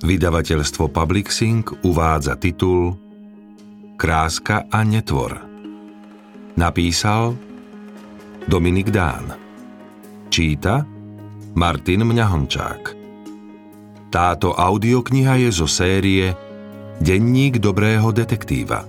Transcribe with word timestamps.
Vydavateľstvo 0.00 0.88
Publixing 0.88 1.84
uvádza 1.84 2.40
titul 2.40 2.96
Kráska 4.00 4.72
a 4.72 4.80
netvor. 4.88 5.36
Napísal 6.56 7.36
Dominik 8.48 8.88
Dán. 8.88 9.36
Číta 10.32 10.88
Martin 11.52 12.08
Mňahončák. 12.08 12.82
Táto 14.08 14.56
audiokniha 14.56 15.44
je 15.44 15.50
zo 15.52 15.68
série 15.68 16.32
Denník 17.04 17.60
dobrého 17.60 18.08
detektíva. 18.16 18.88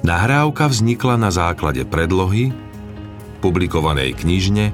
Nahrávka 0.00 0.72
vznikla 0.72 1.20
na 1.20 1.28
základe 1.28 1.84
predlohy, 1.84 2.56
publikovanej 3.38 4.16
knižne 4.20 4.72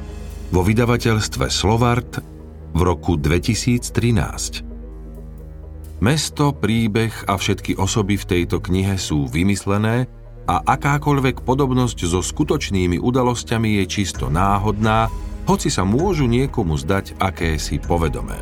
vo 0.53 0.61
vydavateľstve 0.65 1.47
Slovart 1.49 2.21
v 2.73 2.81
roku 2.81 3.17
2013. 3.17 4.73
Mesto, 6.03 6.51
príbeh 6.51 7.15
a 7.31 7.39
všetky 7.39 7.79
osoby 7.79 8.19
v 8.19 8.27
tejto 8.27 8.59
knihe 8.59 8.99
sú 8.99 9.31
vymyslené 9.31 10.11
a 10.51 10.57
akákoľvek 10.59 11.47
podobnosť 11.47 11.99
so 12.11 12.19
skutočnými 12.19 12.99
udalosťami 12.99 13.79
je 13.83 13.85
čisto 13.87 14.27
náhodná, 14.27 15.07
hoci 15.47 15.71
sa 15.71 15.87
môžu 15.87 16.27
niekomu 16.27 16.75
zdať 16.75 17.19
akési 17.23 17.79
povedomé. 17.79 18.39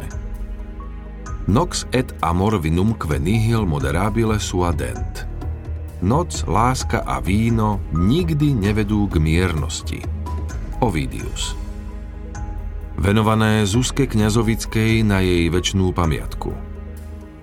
Nox 1.49 1.85
et 1.93 2.09
amor 2.25 2.61
vinumque 2.61 3.17
nihil 3.21 3.69
moderabile 3.69 4.41
suadent. 4.41 5.29
Noc, 6.01 6.49
láska 6.49 7.05
a 7.05 7.21
víno 7.21 7.77
nikdy 7.93 8.57
nevedú 8.57 9.05
k 9.05 9.21
miernosti. 9.21 10.01
Ovidius 10.81 11.53
Venované 12.97 13.69
Zuzke 13.69 14.09
Kňazovickej 14.09 15.05
na 15.05 15.21
jej 15.21 15.53
väčšnú 15.53 15.93
pamiatku. 15.93 16.57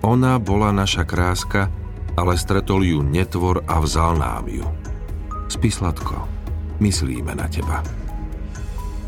Ona 0.02 0.42
bola 0.42 0.74
naša 0.74 1.06
kráska, 1.06 1.70
ale 2.18 2.34
stretol 2.34 2.82
ju 2.82 2.98
netvor 2.98 3.62
a 3.62 3.78
vzal 3.78 4.18
nám 4.18 4.50
ju. 4.50 4.66
Spislatko, 5.46 6.26
myslíme 6.82 7.38
na 7.38 7.46
teba. 7.46 7.86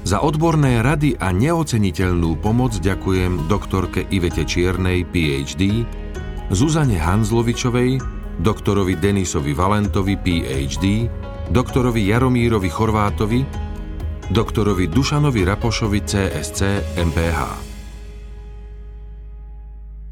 Za 0.06 0.22
odborné 0.22 0.78
rady 0.78 1.18
a 1.18 1.34
neoceniteľnú 1.34 2.38
pomoc 2.38 2.78
ďakujem 2.78 3.50
doktorke 3.50 4.06
Ivete 4.14 4.46
Čiernej, 4.46 5.02
PhD, 5.10 5.82
Zuzane 6.54 7.02
Hanzlovičovej, 7.02 8.19
doktorovi 8.40 8.96
Denisovi 8.96 9.52
Valentovi, 9.52 10.16
PhD, 10.16 10.84
doktorovi 11.52 12.08
Jaromírovi 12.08 12.72
Chorvátovi, 12.72 13.44
doktorovi 14.32 14.88
Dušanovi 14.88 15.44
Rapošovi, 15.44 16.00
CSC, 16.00 16.60
MPH. 16.96 17.40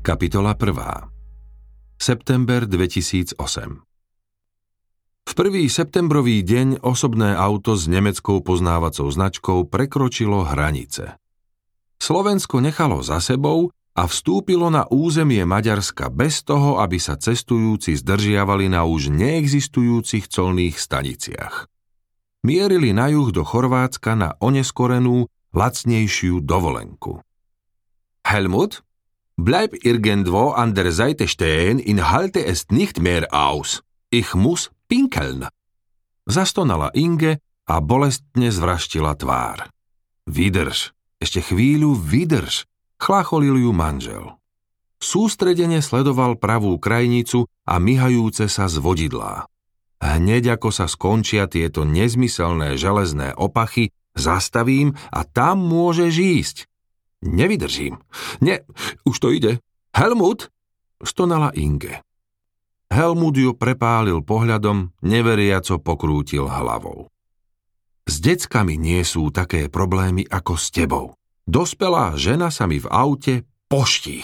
Kapitola 0.04 0.52
1. 0.52 1.08
September 1.96 2.68
2008 2.68 3.40
V 5.24 5.32
prvý 5.32 5.64
septembrový 5.72 6.44
deň 6.44 6.84
osobné 6.84 7.32
auto 7.32 7.80
s 7.80 7.88
nemeckou 7.88 8.44
poznávacou 8.44 9.08
značkou 9.08 9.58
prekročilo 9.72 10.44
hranice. 10.44 11.16
Slovensko 11.96 12.60
nechalo 12.60 13.00
za 13.00 13.24
sebou 13.24 13.72
a 13.98 14.06
vstúpilo 14.06 14.70
na 14.70 14.86
územie 14.86 15.42
Maďarska 15.42 16.06
bez 16.06 16.46
toho, 16.46 16.78
aby 16.78 17.02
sa 17.02 17.18
cestujúci 17.18 17.98
zdržiavali 17.98 18.70
na 18.70 18.86
už 18.86 19.10
neexistujúcich 19.10 20.30
colných 20.30 20.78
staniciach. 20.78 21.66
Mierili 22.46 22.94
na 22.94 23.10
juh 23.10 23.34
do 23.34 23.42
Chorvátska 23.42 24.14
na 24.14 24.38
oneskorenú, 24.38 25.26
lacnejšiu 25.50 26.46
dovolenku. 26.46 27.18
Helmut, 28.22 28.86
Bleib 29.38 29.86
irgendwo 29.86 30.50
an 30.50 30.74
der 30.74 30.90
Seite 30.90 31.30
stehen 31.30 31.78
in 31.78 32.10
halte 32.10 32.42
es 32.42 32.66
nicht 32.74 32.98
mehr 32.98 33.30
aus. 33.30 33.86
Ich 34.10 34.34
muss 34.34 34.74
pinkeln. 34.90 35.46
Zastonala 36.26 36.90
Inge 36.90 37.38
a 37.70 37.78
bolestne 37.78 38.50
zvraštila 38.50 39.14
tvár. 39.14 39.70
Vydrž, 40.26 40.90
ešte 41.22 41.38
chvíľu 41.38 41.94
vydrž, 41.94 42.66
chlácholil 42.98 43.56
ju 43.56 43.70
manžel. 43.72 44.38
Sústredene 44.98 45.78
sledoval 45.78 46.34
pravú 46.36 46.74
krajnicu 46.76 47.46
a 47.62 47.78
myhajúce 47.78 48.50
sa 48.50 48.66
z 48.66 48.82
vodidlá. 48.82 49.46
Hneď 49.98 50.58
ako 50.58 50.70
sa 50.70 50.86
skončia 50.86 51.50
tieto 51.50 51.82
nezmyselné 51.82 52.78
železné 52.78 53.34
opachy, 53.34 53.90
zastavím 54.14 54.94
a 55.10 55.22
tam 55.26 55.62
môžeš 55.62 56.12
ísť. 56.14 56.56
Nevydržím. 57.22 57.98
Ne, 58.38 58.62
už 59.02 59.16
to 59.18 59.34
ide. 59.34 59.58
Helmut! 59.90 60.50
Stonala 61.02 61.54
Inge. 61.54 62.02
Helmut 62.90 63.36
ju 63.38 63.54
prepálil 63.54 64.22
pohľadom, 64.22 64.94
neveriaco 65.02 65.78
pokrútil 65.82 66.46
hlavou. 66.46 67.10
S 68.08 68.22
deckami 68.24 68.80
nie 68.80 69.04
sú 69.04 69.28
také 69.28 69.68
problémy 69.68 70.24
ako 70.24 70.56
s 70.56 70.72
tebou. 70.72 71.17
Dospelá 71.48 72.12
žena 72.20 72.52
sa 72.52 72.68
mi 72.68 72.76
v 72.76 72.84
aute 72.92 73.48
poští. 73.72 74.20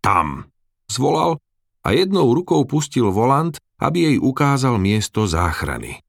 Tam, 0.00 0.48
zvolal 0.88 1.36
a 1.84 1.92
jednou 1.92 2.32
rukou 2.32 2.64
pustil 2.64 3.12
volant, 3.12 3.52
aby 3.76 4.08
jej 4.08 4.16
ukázal 4.16 4.80
miesto 4.80 5.28
záchrany. 5.28 6.00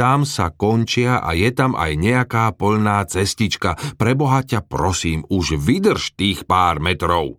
Tam 0.00 0.24
sa 0.24 0.48
končia 0.48 1.20
a 1.20 1.36
je 1.36 1.52
tam 1.52 1.76
aj 1.76 1.92
nejaká 1.92 2.56
polná 2.56 3.04
cestička. 3.04 3.76
Preboha 4.00 4.40
ťa 4.40 4.64
prosím, 4.64 5.28
už 5.28 5.60
vydrž 5.60 6.16
tých 6.16 6.48
pár 6.48 6.80
metrov. 6.80 7.36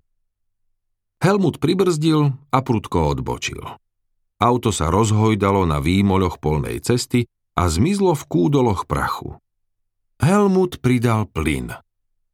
Helmut 1.26 1.58
pribrzdil 1.58 2.38
a 2.54 2.58
prudko 2.62 3.18
odbočil. 3.18 3.66
Auto 4.38 4.70
sa 4.70 4.94
rozhojdalo 4.94 5.66
na 5.66 5.82
výmoľoch 5.82 6.38
polnej 6.38 6.86
cesty 6.86 7.26
a 7.58 7.66
zmizlo 7.66 8.14
v 8.14 8.24
kúdoloch 8.30 8.86
prachu. 8.86 9.42
Helmut 10.22 10.86
pridal 10.86 11.26
plyn. 11.26 11.74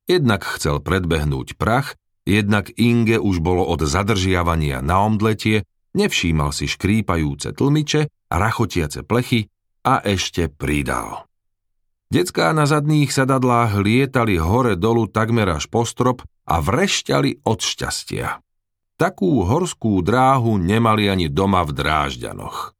Jednak 0.07 0.47
chcel 0.47 0.79
predbehnúť 0.79 1.59
prach, 1.59 1.99
jednak 2.23 2.71
Inge 2.79 3.19
už 3.19 3.43
bolo 3.43 3.67
od 3.67 3.83
zadržiavania 3.83 4.79
na 4.79 5.03
omdletie, 5.03 5.67
nevšímal 5.93 6.55
si 6.55 6.71
škrípajúce 6.71 7.51
tlmiče 7.51 8.07
rachotiace 8.31 9.03
plechy, 9.03 9.47
a 9.87 10.03
ešte 10.03 10.51
pridal. 10.51 11.23
Decká 12.11 12.51
na 12.51 12.67
zadných 12.67 13.11
sedadlách 13.11 13.79
lietali 13.79 14.35
hore-dolu 14.39 15.07
takmer 15.11 15.47
až 15.47 15.71
po 15.71 15.87
strop 15.87 16.23
a 16.47 16.59
vrešťali 16.59 17.43
od 17.47 17.59
šťastia. 17.59 18.43
Takú 18.99 19.43
horskú 19.43 19.99
dráhu 20.03 20.59
nemali 20.59 21.07
ani 21.07 21.27
doma 21.31 21.63
v 21.67 21.75
Drážďanoch. 21.75 22.75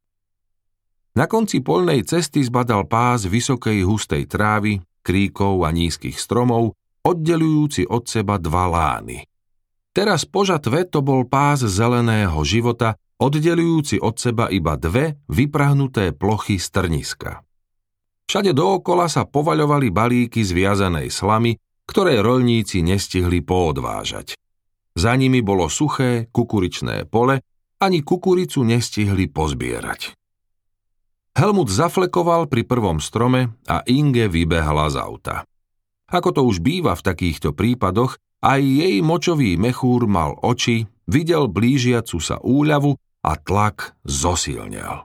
Na 1.16 1.24
konci 1.28 1.60
polnej 1.60 2.04
cesty 2.04 2.44
zbadal 2.44 2.88
pás 2.88 3.24
vysokej 3.24 3.84
hustej 3.84 4.24
trávy, 4.28 4.80
kríkov 5.04 5.64
a 5.64 5.72
nízkych 5.72 6.16
stromov, 6.16 6.77
oddelujúci 7.08 7.88
od 7.88 8.04
seba 8.04 8.36
dva 8.36 8.68
lány. 8.68 9.24
Teraz 9.96 10.28
po 10.28 10.44
žatve 10.44 10.84
to 10.84 11.00
bol 11.00 11.24
pás 11.24 11.64
zeleného 11.64 12.36
života, 12.44 13.00
oddelujúci 13.16 13.98
od 13.98 14.20
seba 14.20 14.52
iba 14.52 14.76
dve 14.76 15.24
vyprahnuté 15.26 16.12
plochy 16.12 16.60
strniska. 16.60 17.42
Všade 18.28 18.52
dookola 18.52 19.08
sa 19.08 19.24
povaľovali 19.24 19.88
balíky 19.88 20.44
z 20.44 20.52
viazanej 20.52 21.08
slamy, 21.08 21.56
ktoré 21.88 22.20
rolníci 22.20 22.84
nestihli 22.84 23.40
poodvážať. 23.40 24.36
Za 24.92 25.16
nimi 25.16 25.40
bolo 25.40 25.72
suché 25.72 26.28
kukuričné 26.28 27.08
pole, 27.08 27.40
ani 27.80 28.04
kukuricu 28.04 28.60
nestihli 28.60 29.32
pozbierať. 29.32 30.12
Helmut 31.38 31.70
zaflekoval 31.72 32.50
pri 32.50 32.66
prvom 32.66 32.98
strome 32.98 33.56
a 33.64 33.80
Inge 33.88 34.26
vybehla 34.28 34.90
z 34.92 34.96
auta. 34.98 35.36
Ako 36.08 36.32
to 36.32 36.40
už 36.48 36.64
býva 36.64 36.96
v 36.96 37.04
takýchto 37.04 37.52
prípadoch, 37.52 38.16
aj 38.40 38.60
jej 38.64 38.96
močový 39.04 39.60
mechúr 39.60 40.08
mal 40.08 40.40
oči, 40.40 40.88
videl 41.04 41.52
blížiacu 41.52 42.18
sa 42.22 42.40
úľavu 42.40 42.96
a 43.24 43.32
tlak 43.36 43.98
zosilnel. 44.08 45.04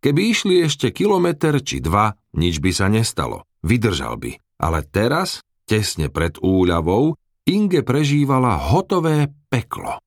Keby 0.00 0.20
išli 0.32 0.64
ešte 0.64 0.94
kilometr 0.94 1.60
či 1.60 1.82
dva, 1.82 2.14
nič 2.38 2.62
by 2.62 2.70
sa 2.72 2.86
nestalo, 2.88 3.44
vydržal 3.66 4.16
by. 4.16 4.32
Ale 4.60 4.84
teraz, 4.86 5.44
tesne 5.68 6.08
pred 6.08 6.36
úľavou, 6.40 7.16
Inge 7.48 7.82
prežívala 7.82 8.60
hotové 8.70 9.32
peklo. 9.50 9.98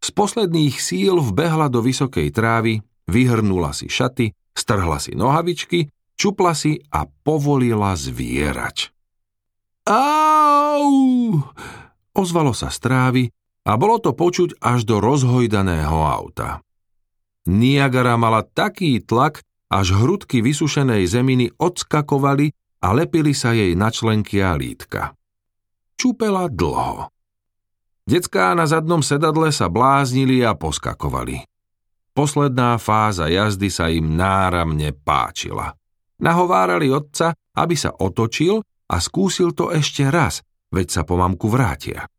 Z 0.00 0.14
posledných 0.14 0.76
síl 0.78 1.18
vbehla 1.18 1.68
do 1.68 1.84
vysokej 1.84 2.32
trávy, 2.32 2.80
vyhrnula 3.10 3.74
si 3.74 3.90
šaty, 3.90 4.32
strhla 4.54 5.02
si 5.02 5.12
nohavičky, 5.12 5.90
čupla 6.16 6.56
si 6.56 6.80
a 6.92 7.04
povolila 7.04 7.92
zvierač. 7.96 8.92
Au! 9.90 10.86
Ozvalo 12.14 12.54
sa 12.54 12.70
z 12.70 12.78
trávy 12.78 13.22
a 13.66 13.74
bolo 13.74 13.98
to 13.98 14.14
počuť 14.14 14.62
až 14.62 14.86
do 14.86 15.02
rozhojdaného 15.02 15.98
auta. 16.06 16.62
Niagara 17.50 18.14
mala 18.14 18.46
taký 18.46 19.02
tlak, 19.02 19.42
až 19.66 19.98
hrudky 19.98 20.46
vysušenej 20.46 21.10
zeminy 21.10 21.50
odskakovali 21.58 22.54
a 22.86 22.94
lepili 22.94 23.34
sa 23.34 23.50
jej 23.50 23.74
na 23.74 23.90
členky 23.90 24.38
a 24.38 24.54
lítka. 24.54 25.14
Čupela 25.98 26.46
dlho. 26.46 27.10
Decká 28.06 28.54
na 28.54 28.70
zadnom 28.70 29.02
sedadle 29.02 29.50
sa 29.50 29.66
bláznili 29.70 30.42
a 30.46 30.54
poskakovali. 30.54 31.42
Posledná 32.14 32.78
fáza 32.78 33.30
jazdy 33.30 33.70
sa 33.70 33.86
im 33.90 34.18
náramne 34.18 34.90
páčila. 34.94 35.74
Nahovárali 36.18 36.90
otca, 36.90 37.34
aby 37.54 37.74
sa 37.78 37.94
otočil 37.94 38.62
a 38.90 38.96
skúsil 38.98 39.54
to 39.54 39.70
ešte 39.70 40.10
raz, 40.10 40.42
veď 40.74 40.86
sa 40.90 41.02
po 41.06 41.14
mamku 41.14 41.46
vrátia. 41.46 42.10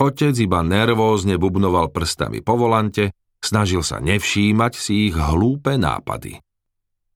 Otec 0.00 0.34
iba 0.34 0.66
nervózne 0.66 1.38
bubnoval 1.38 1.94
prstami 1.94 2.42
po 2.42 2.58
volante, 2.58 3.14
snažil 3.38 3.86
sa 3.86 4.02
nevšímať 4.02 4.72
si 4.74 5.12
ich 5.12 5.16
hlúpe 5.16 5.78
nápady. 5.78 6.42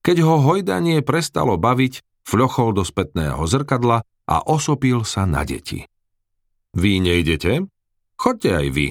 Keď 0.05 0.17
ho 0.21 0.37
hojdanie 0.39 1.01
prestalo 1.01 1.57
baviť, 1.57 2.23
fľochol 2.23 2.77
do 2.77 2.85
spätného 2.85 3.41
zrkadla 3.43 4.05
a 4.29 4.35
osopil 4.45 5.01
sa 5.01 5.25
na 5.25 5.41
deti. 5.41 5.85
Vy 6.77 7.01
nejdete? 7.01 7.65
Chodte 8.15 8.53
aj 8.53 8.67
vy. 8.69 8.87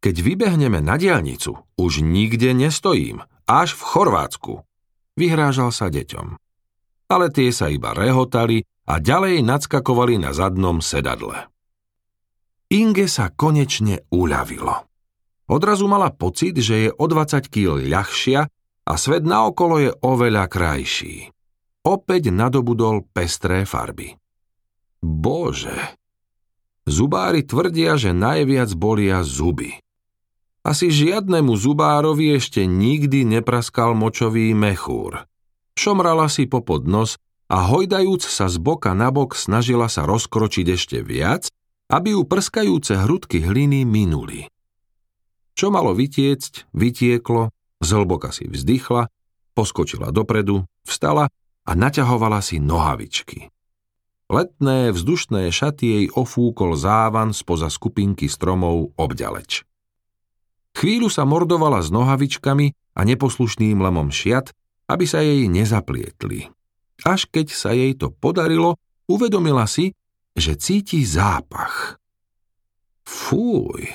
Keď 0.00 0.14
vybehneme 0.24 0.80
na 0.80 0.96
diálnicu, 0.96 1.54
už 1.76 2.02
nikde 2.02 2.56
nestojím, 2.56 3.22
až 3.44 3.76
v 3.76 3.82
Chorvátsku. 3.84 4.54
Vyhrážal 5.14 5.70
sa 5.70 5.92
deťom. 5.92 6.40
Ale 7.10 7.26
tie 7.28 7.52
sa 7.52 7.68
iba 7.68 7.92
rehotali 7.92 8.64
a 8.90 8.98
ďalej 8.98 9.46
nadskakovali 9.46 10.18
na 10.18 10.34
zadnom 10.34 10.82
sedadle. 10.82 11.46
Inge 12.74 13.06
sa 13.06 13.30
konečne 13.30 14.02
uľavilo. 14.10 14.90
Odrazu 15.46 15.86
mala 15.86 16.10
pocit, 16.10 16.58
že 16.58 16.86
je 16.86 16.90
o 16.90 17.06
20 17.06 17.46
kg 17.46 17.78
ľahšia 17.78 18.40
a 18.86 18.92
svet 18.98 19.22
naokolo 19.22 19.78
je 19.78 19.90
oveľa 20.02 20.50
krajší. 20.50 21.30
Opäť 21.86 22.34
nadobudol 22.34 23.06
pestré 23.14 23.62
farby. 23.62 24.14
Bože! 24.98 25.74
Zubári 26.86 27.46
tvrdia, 27.46 27.94
že 27.94 28.10
najviac 28.10 28.74
bolia 28.74 29.22
zuby. 29.22 29.78
Asi 30.66 30.90
žiadnemu 30.90 31.54
zubárovi 31.54 32.34
ešte 32.34 32.66
nikdy 32.66 33.22
nepraskal 33.22 33.94
močový 33.94 34.50
mechúr. 34.52 35.24
Šomrala 35.78 36.26
si 36.26 36.44
popod 36.50 36.84
nos 36.84 37.16
a 37.50 37.66
hojdajúc 37.66 38.22
sa 38.22 38.46
z 38.46 38.62
boka 38.62 38.94
na 38.94 39.10
bok 39.10 39.34
snažila 39.34 39.90
sa 39.90 40.06
rozkročiť 40.06 40.66
ešte 40.70 40.98
viac, 41.02 41.50
aby 41.90 42.14
ju 42.14 42.22
prskajúce 42.22 42.94
hrudky 42.94 43.42
hliny 43.42 43.82
minuli. 43.82 44.46
Čo 45.58 45.74
malo 45.74 45.90
vytiecť, 45.92 46.70
vytieklo 46.70 47.50
Zhlboka 47.80 48.30
si 48.30 48.46
vzdychla, 48.46 49.08
poskočila 49.56 50.12
dopredu, 50.14 50.68
vstala 50.86 51.32
a 51.66 51.70
naťahovala 51.72 52.44
si 52.44 52.62
nohavičky. 52.62 53.48
Letné 54.30 54.94
vzdušné 54.94 55.50
šaty 55.50 55.86
jej 55.90 56.06
ofúkol 56.14 56.78
závan 56.78 57.34
spoza 57.34 57.66
skupinky 57.66 58.30
stromov 58.30 58.94
obďaleč. 58.94 59.66
Chvíľu 60.78 61.10
sa 61.10 61.26
mordovala 61.26 61.82
s 61.82 61.90
nohavičkami 61.90 62.94
a 62.94 63.00
neposlušným 63.02 63.82
lemom 63.82 64.14
šiat, 64.14 64.54
aby 64.86 65.04
sa 65.08 65.18
jej 65.18 65.50
nezaplietli. 65.50 66.46
Až 67.06 67.28
keď 67.30 67.46
sa 67.52 67.70
jej 67.72 67.96
to 67.96 68.12
podarilo, 68.12 68.76
uvedomila 69.08 69.64
si, 69.64 69.92
že 70.36 70.56
cíti 70.56 71.02
zápach. 71.04 71.98
Fúj, 73.04 73.88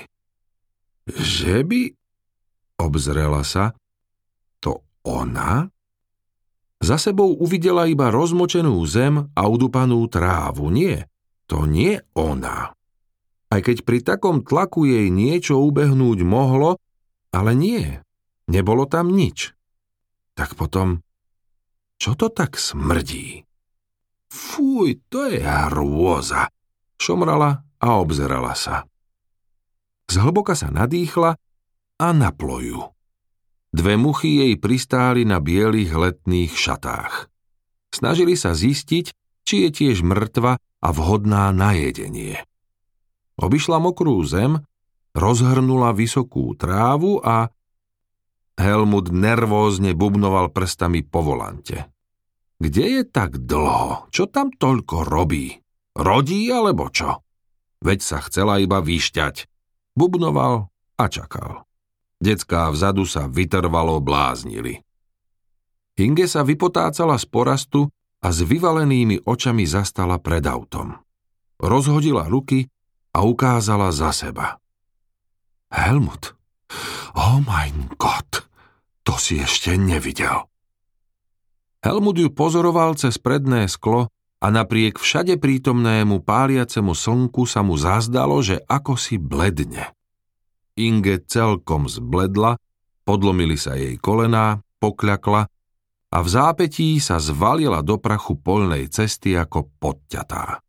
že 1.08 1.64
by 1.64 1.94
Obzrela 2.76 3.44
sa. 3.48 3.72
To 4.60 4.84
ona? 5.08 5.72
Za 6.84 7.00
sebou 7.00 7.40
uvidela 7.40 7.88
iba 7.88 8.12
rozmočenú 8.12 8.76
zem 8.84 9.32
a 9.32 9.42
udupanú 9.48 10.04
trávu. 10.12 10.68
Nie, 10.68 11.08
to 11.48 11.64
nie 11.64 12.04
ona. 12.14 12.76
Aj 13.48 13.62
keď 13.64 13.88
pri 13.88 14.04
takom 14.04 14.44
tlaku 14.44 14.84
jej 14.84 15.08
niečo 15.08 15.64
ubehnúť 15.64 16.20
mohlo, 16.28 16.76
ale 17.32 17.56
nie, 17.56 18.04
nebolo 18.52 18.84
tam 18.84 19.16
nič. 19.16 19.56
Tak 20.36 20.60
potom, 20.60 21.00
čo 22.06 22.14
to 22.14 22.30
tak 22.30 22.62
smrdí? 22.62 23.42
Fúj, 24.30 25.02
to 25.10 25.26
je 25.26 25.42
hrôza, 25.42 26.54
šomrala 27.02 27.66
a 27.82 27.88
obzerala 27.98 28.54
sa. 28.54 28.86
Zhlboka 30.06 30.54
sa 30.54 30.70
nadýchla 30.70 31.34
a 31.98 32.08
naploju. 32.14 32.94
Dve 33.74 33.98
muchy 33.98 34.38
jej 34.38 34.54
pristáli 34.54 35.26
na 35.26 35.42
bielých 35.42 35.98
letných 35.98 36.54
šatách. 36.54 37.26
Snažili 37.90 38.38
sa 38.38 38.54
zistiť, 38.54 39.10
či 39.42 39.66
je 39.66 39.70
tiež 39.74 40.06
mŕtva 40.06 40.62
a 40.62 40.88
vhodná 40.94 41.50
na 41.58 41.74
jedenie. 41.74 42.38
Obyšla 43.42 43.82
mokrú 43.82 44.22
zem, 44.30 44.62
rozhrnula 45.18 45.90
vysokú 45.98 46.54
trávu 46.54 47.18
a 47.26 47.50
Helmut 48.62 49.10
nervózne 49.10 49.98
bubnoval 49.98 50.54
prstami 50.54 51.02
po 51.02 51.26
volante. 51.26 51.95
Kde 52.56 52.86
je 53.00 53.04
tak 53.04 53.44
dlho? 53.44 54.08
Čo 54.10 54.32
tam 54.32 54.52
toľko 54.52 55.04
robí? 55.04 55.60
Rodí 55.96 56.48
alebo 56.52 56.88
čo? 56.88 57.24
Veď 57.84 58.00
sa 58.00 58.18
chcela 58.24 58.64
iba 58.64 58.80
vyšťať. 58.80 59.48
Bubnoval 59.96 60.72
a 60.96 61.06
čakal. 61.12 61.68
Decká 62.20 62.72
vzadu 62.72 63.04
sa 63.04 63.28
vytrvalo 63.28 64.00
bláznili. 64.00 64.80
Inge 65.96 66.28
sa 66.28 66.44
vypotácala 66.44 67.16
z 67.20 67.26
porastu 67.28 67.88
a 68.24 68.28
s 68.32 68.40
vyvalenými 68.44 69.24
očami 69.24 69.64
zastala 69.68 70.20
pred 70.20 70.44
autom. 70.44 70.96
Rozhodila 71.60 72.28
ruky 72.28 72.68
a 73.16 73.24
ukázala 73.24 73.96
za 73.96 74.12
seba. 74.12 74.60
Helmut, 75.72 76.36
oh 77.16 77.40
mein 77.44 77.92
Gott, 77.96 78.48
to 79.08 79.16
si 79.16 79.40
ešte 79.40 79.76
nevidel. 79.80 80.48
Helmut 81.86 82.18
ju 82.18 82.34
pozoroval 82.34 82.98
cez 82.98 83.22
predné 83.22 83.70
sklo 83.70 84.10
a 84.42 84.50
napriek 84.50 84.98
všade 84.98 85.38
prítomnému 85.38 86.26
páliacemu 86.26 86.98
slnku 86.98 87.46
sa 87.46 87.62
mu 87.62 87.78
zazdalo, 87.78 88.42
že 88.42 88.58
ako 88.66 88.98
si 88.98 89.22
bledne. 89.22 89.94
Inge 90.82 91.22
celkom 91.30 91.86
zbledla, 91.86 92.58
podlomili 93.06 93.54
sa 93.54 93.78
jej 93.78 94.02
kolená, 94.02 94.66
pokľakla 94.82 95.46
a 96.10 96.18
v 96.26 96.28
zápetí 96.28 96.98
sa 96.98 97.22
zvalila 97.22 97.86
do 97.86 98.02
prachu 98.02 98.34
polnej 98.34 98.90
cesty 98.90 99.38
ako 99.38 99.70
podťatá. 99.78 100.66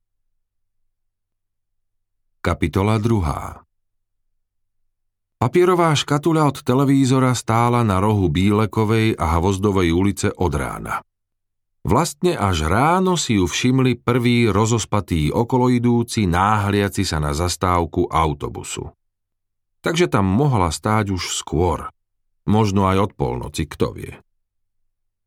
Kapitola 2.45 3.00
2 3.00 3.64
Papierová 5.37 5.93
škatuľa 5.93 6.49
od 6.49 6.59
televízora 6.64 7.37
stála 7.37 7.85
na 7.85 8.00
rohu 8.00 8.33
Bílekovej 8.33 9.21
a 9.21 9.37
Havozdovej 9.37 9.93
ulice 9.93 10.33
od 10.33 10.52
rána. 10.57 11.05
Vlastne 11.87 12.35
až 12.35 12.66
ráno 12.66 13.14
si 13.14 13.38
ju 13.38 13.47
všimli 13.47 14.02
prví 14.02 14.50
rozospatí 14.50 15.31
okoloidúci 15.31 16.26
náhliaci 16.26 17.07
sa 17.07 17.23
na 17.23 17.31
zastávku 17.31 18.11
autobusu 18.11 18.90
takže 19.87 20.11
tam 20.11 20.26
mohla 20.26 20.75
stáť 20.75 21.14
už 21.14 21.31
skôr. 21.31 21.87
Možno 22.43 22.90
aj 22.90 23.07
od 23.07 23.12
polnoci, 23.14 23.71
kto 23.71 23.95
vie. 23.95 24.19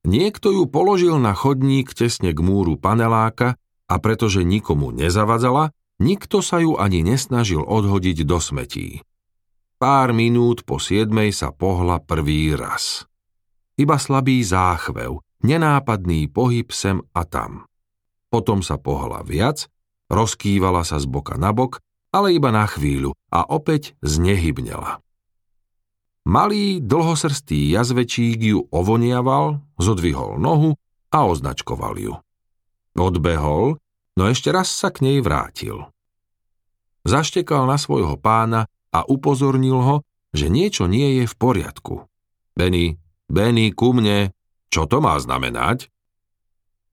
Niekto 0.03 0.51
ju 0.51 0.67
položil 0.67 1.15
na 1.15 1.31
chodník 1.31 1.95
tesne 1.95 2.35
k 2.35 2.39
múru 2.43 2.75
paneláka 2.75 3.55
a 3.87 3.95
pretože 4.03 4.43
nikomu 4.43 4.91
nezavadzala, 4.91 5.71
nikto 6.03 6.43
sa 6.43 6.59
ju 6.59 6.75
ani 6.75 7.07
nesnažil 7.07 7.63
odhodiť 7.63 8.27
do 8.27 8.39
smetí. 8.43 8.99
Pár 9.79 10.11
minút 10.11 10.67
po 10.67 10.75
siedmej 10.75 11.31
sa 11.31 11.55
pohla 11.55 12.03
prvý 12.03 12.51
raz. 12.51 13.07
Iba 13.79 13.95
slabý 13.95 14.43
záchvev, 14.43 15.23
nenápadný 15.45 16.27
pohyb 16.31 16.69
sem 16.71 17.03
a 17.15 17.23
tam. 17.23 17.67
Potom 18.29 18.61
sa 18.61 18.77
pohla 18.77 19.25
viac, 19.25 19.65
rozkývala 20.11 20.85
sa 20.85 21.01
z 21.01 21.05
boka 21.09 21.37
na 21.37 21.53
bok 21.53 21.81
ale 22.09 22.33
iba 22.33 22.49
na 22.49 22.65
chvíľu 22.65 23.13
a 23.29 23.45
opäť 23.45 23.93
znehybnela. 24.01 25.01
Malý, 26.29 26.77
dlhosrstý 26.83 27.73
jazvečík 27.73 28.37
ju 28.37 28.59
ovoniaval, 28.69 29.61
zodvihol 29.81 30.37
nohu 30.37 30.77
a 31.09 31.25
označkoval 31.25 31.97
ju. 31.97 32.13
Odbehol, 32.93 33.79
no 34.17 34.23
ešte 34.27 34.53
raz 34.53 34.69
sa 34.69 34.93
k 34.93 35.05
nej 35.05 35.17
vrátil. 35.23 35.89
Zaštekal 37.07 37.65
na 37.65 37.79
svojho 37.79 38.19
pána 38.19 38.67
a 38.93 39.07
upozornil 39.07 39.79
ho, 39.79 39.95
že 40.35 40.51
niečo 40.51 40.85
nie 40.85 41.21
je 41.21 41.25
v 41.25 41.35
poriadku. 41.39 42.05
Benny, 42.53 42.99
Benny, 43.31 43.71
ku 43.73 43.95
mne, 43.95 44.35
čo 44.69 44.85
to 44.85 45.01
má 45.01 45.17
znamenať? 45.17 45.89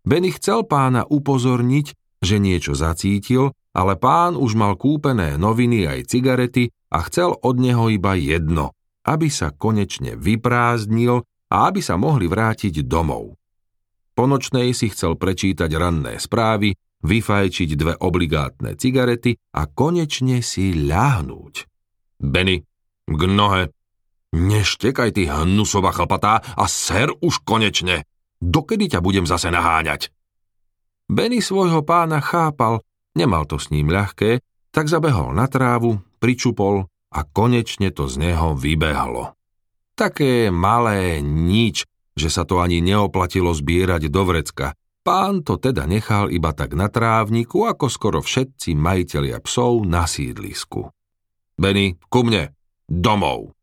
Benny 0.07 0.33
chcel 0.33 0.65
pána 0.65 1.05
upozorniť, 1.05 1.93
že 2.25 2.37
niečo 2.41 2.73
zacítil, 2.73 3.53
ale 3.77 4.01
pán 4.01 4.41
už 4.41 4.57
mal 4.57 4.75
kúpené 4.81 5.37
noviny 5.37 5.85
aj 5.85 6.09
cigarety 6.09 6.73
a 6.89 7.05
chcel 7.05 7.37
od 7.37 7.57
neho 7.61 7.93
iba 7.93 8.17
jedno, 8.17 8.73
aby 9.05 9.29
sa 9.29 9.53
konečne 9.53 10.17
vyprázdnil 10.17 11.21
a 11.53 11.57
aby 11.69 11.85
sa 11.85 12.01
mohli 12.01 12.25
vrátiť 12.25 12.81
domov. 12.89 13.37
Po 14.17 14.25
nočnej 14.25 14.73
si 14.73 14.89
chcel 14.89 15.21
prečítať 15.21 15.69
ranné 15.77 16.17
správy, 16.17 16.73
vyfajčiť 17.05 17.71
dve 17.77 17.95
obligátne 18.01 18.73
cigarety 18.81 19.37
a 19.53 19.69
konečne 19.69 20.41
si 20.41 20.73
ľahnúť. 20.73 21.55
Benny, 22.17 22.65
k 23.05 23.23
nohe. 23.29 23.76
Neštekaj 24.37 25.17
ty 25.17 25.25
hnusová 25.33 25.97
chlpatá 25.97 26.45
a 26.45 26.69
ser 26.69 27.09
už 27.25 27.41
konečne. 27.41 28.05
Dokedy 28.37 28.93
ťa 28.93 29.01
budem 29.01 29.25
zase 29.25 29.49
naháňať? 29.49 30.13
Benny 31.09 31.41
svojho 31.41 31.81
pána 31.81 32.21
chápal, 32.21 32.85
nemal 33.17 33.49
to 33.49 33.57
s 33.57 33.73
ním 33.73 33.89
ľahké, 33.89 34.45
tak 34.77 34.93
zabehol 34.93 35.33
na 35.33 35.49
trávu, 35.49 36.05
pričupol 36.21 36.85
a 37.17 37.25
konečne 37.25 37.89
to 37.97 38.13
z 38.13 38.21
neho 38.21 38.53
vybehlo. 38.53 39.33
Také 39.97 40.53
malé 40.53 41.25
nič, 41.25 41.89
že 42.13 42.29
sa 42.29 42.45
to 42.45 42.61
ani 42.61 42.85
neoplatilo 42.85 43.57
zbierať 43.57 44.13
do 44.13 44.23
vrecka. 44.29 44.77
Pán 45.01 45.49
to 45.49 45.57
teda 45.57 45.89
nechal 45.89 46.29
iba 46.29 46.53
tak 46.53 46.77
na 46.77 46.93
trávniku, 46.93 47.65
ako 47.65 47.89
skoro 47.89 48.19
všetci 48.21 48.77
majitelia 48.77 49.41
psov 49.41 49.81
na 49.89 50.05
sídlisku. 50.05 50.93
Benny, 51.57 51.97
ku 52.13 52.21
mne, 52.21 52.53
domov. 52.85 53.56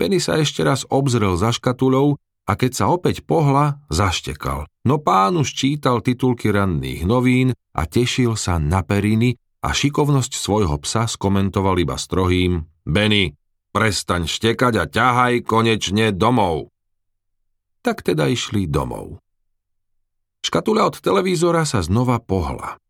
Benny 0.00 0.16
sa 0.16 0.40
ešte 0.40 0.64
raz 0.64 0.88
obzrel 0.88 1.36
za 1.36 1.52
škatulou 1.52 2.16
a 2.48 2.52
keď 2.56 2.72
sa 2.72 2.84
opäť 2.88 3.20
pohla, 3.20 3.84
zaštekal. 3.92 4.64
No 4.88 4.96
pán 4.96 5.36
už 5.36 5.52
čítal 5.52 6.00
titulky 6.00 6.48
ranných 6.48 7.04
novín 7.04 7.52
a 7.76 7.84
tešil 7.84 8.40
sa 8.40 8.56
na 8.56 8.80
periny 8.80 9.36
a 9.60 9.76
šikovnosť 9.76 10.32
svojho 10.32 10.80
psa 10.80 11.04
skomentoval 11.04 11.76
iba 11.76 12.00
strohým 12.00 12.64
Benny, 12.88 13.36
prestaň 13.76 14.24
štekať 14.24 14.80
a 14.80 14.88
ťahaj 14.88 15.44
konečne 15.44 16.16
domov 16.16 16.72
tak 17.80 18.04
teda 18.04 18.28
išli 18.28 18.68
domov. 18.68 19.20
Škatula 20.40 20.88
od 20.88 20.96
televízora 21.00 21.68
sa 21.68 21.84
znova 21.84 22.20
pohla. 22.20 22.80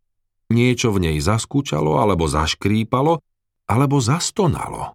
Niečo 0.51 0.95
v 0.95 1.11
nej 1.11 1.19
zaskúčalo, 1.23 1.99
alebo 1.99 2.27
zaškrípalo, 2.27 3.23
alebo 3.71 3.97
zastonalo. 4.03 4.95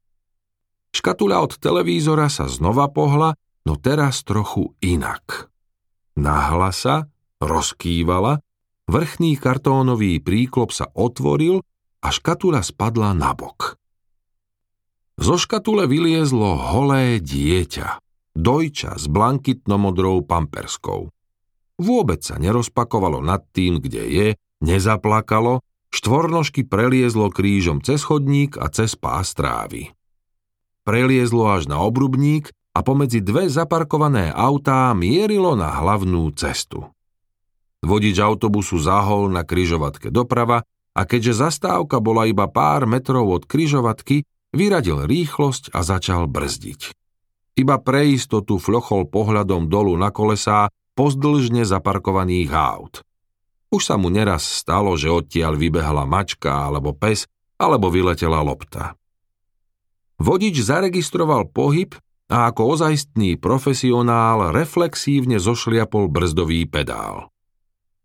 Škatula 0.95 1.43
od 1.43 1.59
televízora 1.59 2.31
sa 2.31 2.47
znova 2.47 2.87
pohla, 2.87 3.35
no 3.67 3.75
teraz 3.75 4.23
trochu 4.23 4.71
inak. 4.79 5.51
Nahla 6.15 6.71
sa, 6.71 7.11
rozkývala, 7.43 8.39
vrchný 8.87 9.35
kartónový 9.35 10.23
príklop 10.23 10.71
sa 10.71 10.87
otvoril 10.95 11.59
a 11.99 12.07
škatula 12.15 12.63
spadla 12.63 13.11
na 13.11 13.35
bok. 13.35 13.75
Zo 15.19 15.35
škatule 15.35 15.83
vyliezlo 15.83 16.55
holé 16.55 17.19
dieťa 17.19 17.99
dojča 18.35 18.99
s 18.99 19.07
blankitnomodrou 19.07 20.23
pamperskou. 20.23 21.11
Vôbec 21.75 22.23
sa 22.23 22.39
nerozpakovalo 22.39 23.23
nad 23.23 23.43
tým, 23.51 23.83
kde 23.83 24.03
je, 24.07 24.27
nezaplakalo, 24.63 25.59
štvornožky 25.91 26.67
preliezlo 26.67 27.31
krížom 27.31 27.79
cez 27.83 28.03
chodník 28.03 28.59
a 28.59 28.67
cez 28.71 28.95
pás 28.99 29.31
trávy. 29.35 29.94
Preliezlo 30.85 31.49
až 31.49 31.65
na 31.65 31.81
obrubník 31.81 32.53
a 32.77 32.85
pomedzi 32.85 33.25
dve 33.25 33.49
zaparkované 33.49 34.29
autá 34.29 34.93
mierilo 34.93 35.57
na 35.57 35.73
hlavnú 35.81 36.29
cestu. 36.37 36.85
Vodič 37.81 38.21
autobusu 38.21 38.77
zahol 38.77 39.33
na 39.33 39.41
kryžovatke 39.41 40.13
doprava 40.13 40.61
a 40.93 41.01
keďže 41.03 41.41
zastávka 41.41 41.97
bola 41.97 42.29
iba 42.29 42.45
pár 42.45 42.85
metrov 42.85 43.27
od 43.33 43.43
kryžovatky, 43.49 44.29
vyradil 44.53 45.03
rýchlosť 45.03 45.73
a 45.73 45.81
začal 45.81 46.29
brzdiť. 46.29 46.93
Iba 47.59 47.81
pre 47.81 48.13
istotu 48.13 48.61
flochol 48.61 49.09
pohľadom 49.09 49.67
dolu 49.67 49.97
na 49.97 50.13
kolesá 50.13 50.69
pozdĺžne 50.95 51.67
zaparkovaných 51.67 52.51
aut. 52.53 52.93
Už 53.73 53.81
sa 53.83 53.99
mu 53.99 54.07
neraz 54.07 54.45
stalo, 54.45 54.95
že 54.95 55.11
odtiaľ 55.11 55.59
vybehla 55.59 56.07
mačka 56.07 56.69
alebo 56.69 56.95
pes, 56.95 57.27
alebo 57.59 57.91
vyletela 57.91 58.39
lopta. 58.39 58.95
Vodič 60.15 60.63
zaregistroval 60.63 61.51
pohyb 61.51 61.91
a 62.31 62.49
ako 62.49 62.79
ozajstný 62.79 63.37
profesionál 63.37 64.49
reflexívne 64.55 65.37
zošliapol 65.37 66.07
brzdový 66.07 66.65
pedál. 66.65 67.29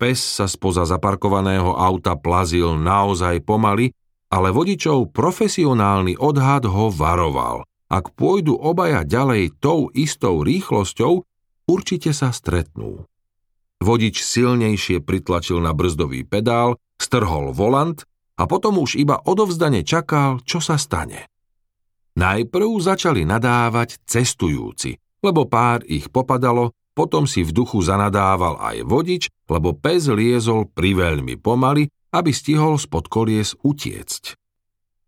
Pes 0.00 0.18
sa 0.18 0.48
spoza 0.48 0.88
zaparkovaného 0.88 1.76
auta 1.76 2.16
plazil 2.16 2.76
naozaj 2.76 3.44
pomaly, 3.44 3.92
ale 4.32 4.48
vodičov 4.50 5.12
profesionálny 5.14 6.16
odhad 6.16 6.66
ho 6.66 6.88
varoval. 6.88 7.68
Ak 7.90 8.14
pôjdu 8.14 8.54
obaja 8.54 9.02
ďalej 9.02 9.58
tou 9.58 9.90
istou 9.92 10.40
rýchlosťou, 10.46 11.26
určite 11.66 12.14
sa 12.14 12.30
stretnú. 12.30 13.04
Vodič 13.80 14.20
silnejšie 14.20 15.00
pritlačil 15.00 15.58
na 15.62 15.72
brzdový 15.72 16.22
pedál, 16.28 16.76
strhol 17.00 17.56
volant 17.56 18.04
a 18.36 18.44
potom 18.44 18.76
už 18.80 19.00
iba 19.00 19.18
odovzdane 19.24 19.82
čakal, 19.82 20.44
čo 20.44 20.60
sa 20.60 20.76
stane. 20.76 21.29
Najprv 22.18 22.70
začali 22.80 23.22
nadávať 23.22 24.02
cestujúci, 24.02 24.98
lebo 25.22 25.46
pár 25.46 25.86
ich 25.86 26.10
popadalo, 26.10 26.74
potom 26.96 27.28
si 27.28 27.46
v 27.46 27.54
duchu 27.54 27.80
zanadával 27.84 28.58
aj 28.58 28.82
vodič, 28.82 29.22
lebo 29.46 29.76
pes 29.76 30.10
liezol 30.10 30.66
priveľmi 30.70 31.38
pomaly, 31.38 31.86
aby 32.10 32.30
stihol 32.34 32.76
spod 32.76 33.06
kolies 33.06 33.54
utiecť. 33.62 34.34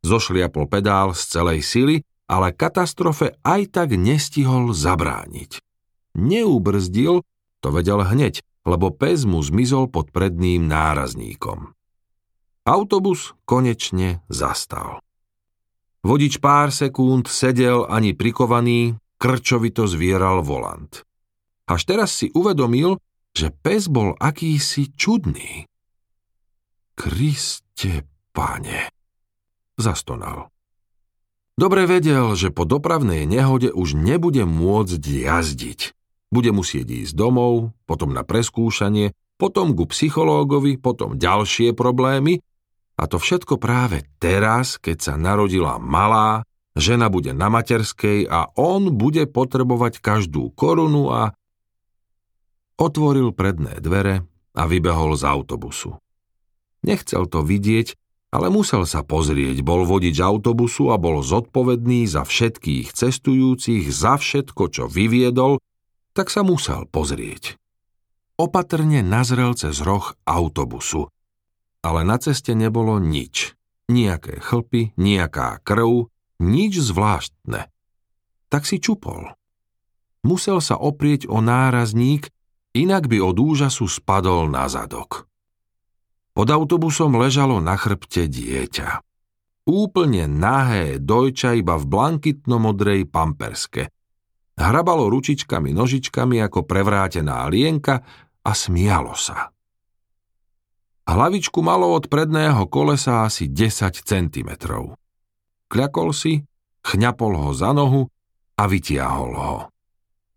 Zošliapol 0.06 0.70
pedál 0.70 1.14
z 1.14 1.22
celej 1.26 1.60
sily 1.66 1.96
ale 2.32 2.56
katastrofe 2.56 3.36
aj 3.44 3.76
tak 3.76 3.92
nestihol 3.92 4.72
zabrániť. 4.72 5.60
Neubrzdil, 6.16 7.20
to 7.60 7.68
vedel 7.68 8.00
hneď, 8.00 8.40
lebo 8.64 8.88
pes 8.88 9.28
mu 9.28 9.44
zmizol 9.44 9.92
pod 9.92 10.08
predným 10.08 10.64
nárazníkom. 10.64 11.76
Autobus 12.64 13.36
konečne 13.44 14.24
zastal. 14.32 15.04
Vodič 16.02 16.42
pár 16.42 16.74
sekúnd 16.74 17.30
sedel 17.30 17.86
ani 17.86 18.10
prikovaný, 18.10 18.98
krčovito 19.22 19.86
zvieral 19.86 20.42
volant. 20.42 21.06
Až 21.70 21.86
teraz 21.86 22.10
si 22.18 22.26
uvedomil, 22.34 22.98
že 23.38 23.54
pes 23.54 23.86
bol 23.86 24.18
akýsi 24.18 24.90
čudný. 24.98 25.70
Kriste, 26.98 28.02
pane, 28.34 28.90
zastonal. 29.78 30.50
Dobre 31.54 31.86
vedel, 31.86 32.34
že 32.34 32.50
po 32.50 32.66
dopravnej 32.66 33.22
nehode 33.22 33.70
už 33.70 33.94
nebude 33.94 34.42
môcť 34.42 34.98
jazdiť. 34.98 35.80
Bude 36.34 36.50
musieť 36.50 37.06
ísť 37.06 37.14
domov, 37.14 37.78
potom 37.86 38.10
na 38.10 38.26
preskúšanie, 38.26 39.14
potom 39.38 39.78
ku 39.78 39.86
psychológovi, 39.86 40.82
potom 40.82 41.14
ďalšie 41.14 41.78
problémy 41.78 42.42
a 42.96 43.02
to 43.08 43.16
všetko 43.16 43.56
práve 43.56 44.04
teraz, 44.20 44.76
keď 44.76 44.96
sa 45.00 45.14
narodila 45.16 45.80
malá, 45.80 46.44
žena 46.76 47.08
bude 47.08 47.32
na 47.32 47.48
materskej 47.48 48.28
a 48.28 48.52
on 48.56 48.92
bude 48.94 49.24
potrebovať 49.28 50.00
každú 50.00 50.52
korunu 50.52 51.12
a... 51.12 51.22
Otvoril 52.80 53.36
predné 53.36 53.78
dvere 53.78 54.26
a 54.56 54.62
vybehol 54.66 55.14
z 55.16 55.22
autobusu. 55.28 55.96
Nechcel 56.82 57.30
to 57.30 57.46
vidieť, 57.46 57.94
ale 58.32 58.48
musel 58.48 58.88
sa 58.88 59.04
pozrieť, 59.04 59.60
bol 59.60 59.84
vodič 59.84 60.16
autobusu 60.18 60.90
a 60.90 60.96
bol 60.96 61.20
zodpovedný 61.20 62.08
za 62.08 62.24
všetkých 62.24 62.90
cestujúcich, 62.96 63.92
za 63.92 64.16
všetko, 64.16 64.62
čo 64.72 64.84
vyviedol, 64.88 65.60
tak 66.16 66.32
sa 66.32 66.40
musel 66.40 66.88
pozrieť. 66.88 67.60
Opatrne 68.40 69.04
nazrel 69.04 69.52
cez 69.52 69.84
roh 69.84 70.16
autobusu, 70.24 71.12
ale 71.82 72.06
na 72.06 72.16
ceste 72.16 72.54
nebolo 72.54 73.02
nič. 73.02 73.58
Nijaké 73.90 74.38
chlpy, 74.38 74.94
nejaká 74.94 75.58
krv, 75.66 76.08
nič 76.38 76.78
zvláštne. 76.78 77.68
Tak 78.48 78.62
si 78.64 78.78
čupol. 78.78 79.34
Musel 80.22 80.62
sa 80.62 80.78
oprieť 80.78 81.26
o 81.26 81.42
nárazník, 81.42 82.30
inak 82.78 83.10
by 83.10 83.18
od 83.18 83.36
úžasu 83.42 83.90
spadol 83.90 84.46
na 84.46 84.70
zadok. 84.70 85.26
Pod 86.32 86.48
autobusom 86.48 87.18
ležalo 87.20 87.60
na 87.60 87.76
chrbte 87.76 88.30
dieťa. 88.30 89.04
Úplne 89.68 90.26
nahé 90.26 90.96
dojča 90.98 91.54
iba 91.54 91.76
v 91.76 91.84
blankitno-modrej 91.86 93.06
pamperske. 93.06 93.92
Hrabalo 94.56 95.06
ručičkami, 95.12 95.70
nožičkami 95.76 96.40
ako 96.42 96.64
prevrátená 96.66 97.46
lienka 97.46 98.02
a 98.42 98.50
smialo 98.56 99.14
sa. 99.14 99.51
Hlavičku 101.12 101.60
malo 101.60 101.92
od 101.92 102.08
predného 102.08 102.64
kolesa 102.72 103.28
asi 103.28 103.44
10 103.52 104.00
cm. 104.00 104.50
Kľakol 105.68 106.08
si, 106.16 106.40
chňapol 106.80 107.32
ho 107.36 107.50
za 107.52 107.76
nohu 107.76 108.08
a 108.56 108.64
vytiahol 108.64 109.32
ho. 109.36 109.56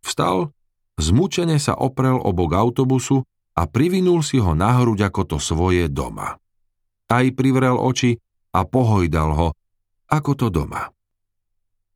Vstal, 0.03 0.51
zmučene 0.99 1.63
sa 1.63 1.79
oprel 1.79 2.19
obok 2.19 2.59
autobusu 2.59 3.23
a 3.55 3.63
privinul 3.71 4.19
si 4.19 4.35
ho 4.43 4.51
na 4.51 4.75
hruď 4.83 5.07
ako 5.07 5.21
to 5.23 5.37
svoje 5.39 5.87
doma. 5.87 6.35
Aj 7.07 7.25
privrel 7.31 7.79
oči 7.79 8.19
a 8.51 8.67
pohojdal 8.67 9.31
ho, 9.31 9.47
ako 10.11 10.31
to 10.35 10.47
doma. 10.51 10.91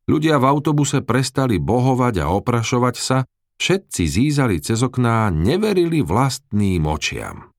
Ľudia 0.08 0.40
v 0.40 0.48
autobuse 0.48 1.04
prestali 1.04 1.60
bohovať 1.60 2.24
a 2.24 2.32
oprašovať 2.32 2.96
sa, 2.96 3.28
Všetci 3.60 4.02
zízali 4.08 4.56
cez 4.64 4.80
okná, 4.80 5.28
neverili 5.28 6.00
vlastným 6.00 6.80
očiam. 6.88 7.52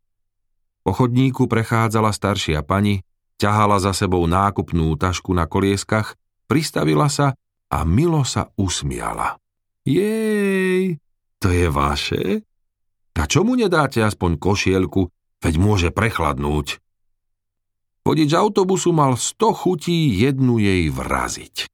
Po 0.81 0.91
chodníku 0.91 1.45
prechádzala 1.45 2.09
staršia 2.09 2.65
pani, 2.65 3.05
ťahala 3.37 3.81
za 3.81 3.93
sebou 3.93 4.25
nákupnú 4.25 4.97
tašku 4.97 5.33
na 5.33 5.49
kolieskach, 5.49 6.17
pristavila 6.45 7.09
sa 7.09 7.33
a 7.71 7.87
milo 7.87 8.21
sa 8.27 8.49
usmiala. 8.59 9.39
Jej, 9.87 11.01
to 11.41 11.47
je 11.49 11.67
vaše? 11.71 12.45
A 13.17 13.25
čo 13.25 13.41
mu 13.47 13.57
nedáte 13.57 14.03
aspoň 14.03 14.37
košielku, 14.37 15.09
veď 15.41 15.53
môže 15.57 15.89
prechladnúť? 15.89 16.83
Vodič 18.01 18.33
autobusu 18.33 18.91
mal 18.91 19.15
sto 19.15 19.53
chutí 19.53 20.11
jednu 20.17 20.57
jej 20.57 20.89
vraziť. 20.89 21.70